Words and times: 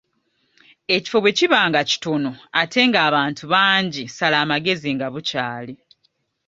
Ekifo 0.95 1.17
bwe 1.21 1.35
kiba 1.37 1.59
nga 1.69 1.81
kitono 1.89 2.31
ate 2.61 2.79
ng’abantu 2.89 3.43
bangi 3.53 4.03
sala 4.17 4.37
amagezi 4.43 4.89
nga 4.95 5.07
bukyali. 5.13 5.73